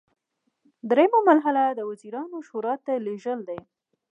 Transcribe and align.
دریمه 0.89 1.19
مرحله 1.29 1.63
د 1.71 1.79
وزیرانو 1.89 2.37
شورا 2.47 2.75
ته 2.85 2.93
لیږل 3.05 3.39
دي. 3.49 3.59